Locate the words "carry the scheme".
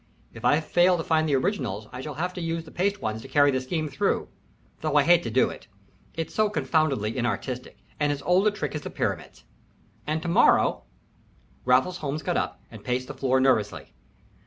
3.27-3.87